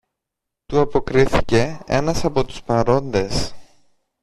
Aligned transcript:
του 0.65 0.79
αποκρίθηκε 0.79 1.79
ένας 1.85 2.25
από 2.25 2.45
τους 2.45 2.61
παρόντες. 2.63 3.53